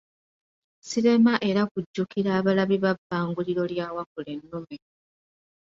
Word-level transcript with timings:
Sirema 0.87 1.33
era 1.49 1.61
kujjukira 1.71 2.29
abalabi 2.39 2.77
ba 2.83 2.91
Bbanguliro 2.97 3.63
lya 3.73 3.87
Wakulennume. 3.95 4.77